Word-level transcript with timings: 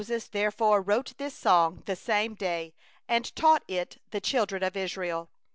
22So 0.01 0.09
Moses 0.09 0.87
wrote 0.87 1.13
this 1.17 1.35
song 1.35 1.83
the 1.85 1.95
same 1.95 2.33
day, 2.33 2.73
and 3.07 3.35
taught 3.35 3.61
it 3.67 4.01
the 4.09 4.19
children 4.19 4.63
of 4.63 4.75
Israel. 4.75 5.29